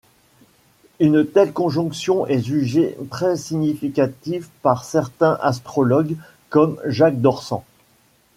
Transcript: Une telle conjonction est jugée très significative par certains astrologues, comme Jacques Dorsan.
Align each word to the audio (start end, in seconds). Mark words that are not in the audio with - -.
Une 0.99 1.23
telle 1.27 1.53
conjonction 1.53 2.25
est 2.25 2.41
jugée 2.41 2.97
très 3.11 3.35
significative 3.37 4.49
par 4.63 4.83
certains 4.83 5.37
astrologues, 5.41 6.17
comme 6.49 6.81
Jacques 6.87 7.21
Dorsan. 7.21 7.63